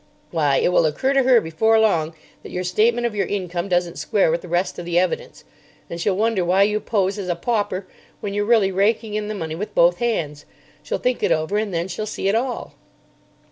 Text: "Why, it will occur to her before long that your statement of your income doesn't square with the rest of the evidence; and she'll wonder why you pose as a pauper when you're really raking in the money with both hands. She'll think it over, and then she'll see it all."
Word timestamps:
"Why, 0.31 0.57
it 0.57 0.69
will 0.73 0.87
occur 0.87 1.13
to 1.13 1.21
her 1.21 1.39
before 1.39 1.79
long 1.79 2.15
that 2.41 2.51
your 2.51 2.63
statement 2.63 3.05
of 3.05 3.13
your 3.15 3.27
income 3.27 3.69
doesn't 3.69 3.99
square 3.99 4.31
with 4.31 4.41
the 4.41 4.47
rest 4.47 4.79
of 4.79 4.85
the 4.85 4.97
evidence; 4.97 5.43
and 5.91 6.01
she'll 6.01 6.17
wonder 6.17 6.43
why 6.43 6.63
you 6.63 6.79
pose 6.79 7.19
as 7.19 7.29
a 7.29 7.35
pauper 7.35 7.85
when 8.19 8.33
you're 8.33 8.43
really 8.43 8.71
raking 8.71 9.13
in 9.13 9.27
the 9.27 9.35
money 9.35 9.53
with 9.53 9.75
both 9.75 9.99
hands. 9.99 10.45
She'll 10.81 10.97
think 10.97 11.21
it 11.21 11.31
over, 11.31 11.55
and 11.59 11.71
then 11.71 11.87
she'll 11.87 12.07
see 12.07 12.27
it 12.27 12.33
all." 12.33 12.73